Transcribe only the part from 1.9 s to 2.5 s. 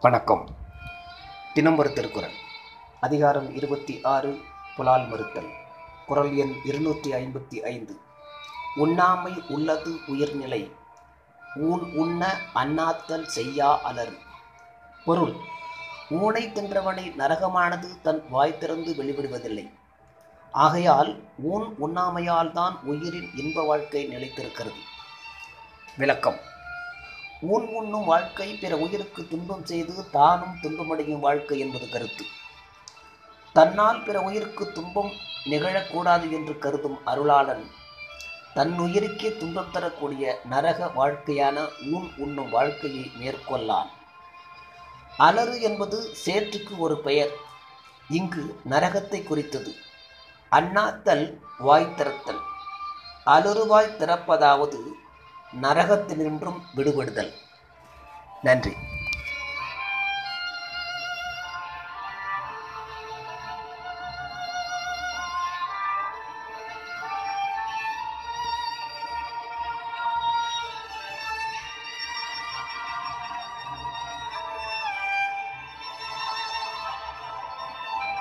Thirukkural.